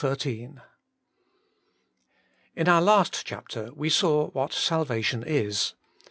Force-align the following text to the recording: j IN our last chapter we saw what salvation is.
j 0.17 0.49
IN 2.55 2.67
our 2.67 2.81
last 2.81 3.23
chapter 3.23 3.71
we 3.75 3.87
saw 3.87 4.31
what 4.31 4.51
salvation 4.51 5.21
is. 5.23 5.75